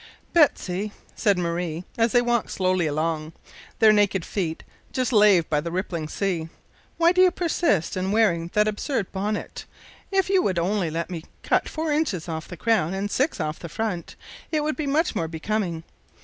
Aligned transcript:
"Betsy," 0.33 0.93
said 1.15 1.37
Marie, 1.37 1.85
as 1.95 2.11
they 2.11 2.23
walked 2.23 2.49
slowly 2.49 2.87
along, 2.87 3.33
their 3.77 3.93
naked 3.93 4.25
feet 4.25 4.63
just 4.91 5.13
laved 5.13 5.47
by 5.47 5.61
the 5.61 5.71
rippling 5.71 6.07
sea, 6.07 6.49
"why 6.97 7.11
do 7.11 7.21
you 7.21 7.29
persist 7.29 7.95
in 7.95 8.11
wearing 8.11 8.49
that 8.55 8.67
absurd 8.67 9.11
bonnet? 9.11 9.65
If 10.09 10.27
you 10.27 10.41
would 10.41 10.57
only 10.57 10.89
let 10.89 11.11
me 11.11 11.25
cut 11.43 11.69
four 11.69 11.91
inches 11.93 12.27
off 12.27 12.47
the 12.47 12.57
crown 12.57 12.95
and 12.95 13.11
six 13.11 13.39
off 13.39 13.59
the 13.59 13.69
front, 13.69 14.15
it 14.51 14.63
would 14.63 14.75
be 14.75 14.87
much 14.87 15.15
more 15.15 15.27
becoming. 15.27 15.83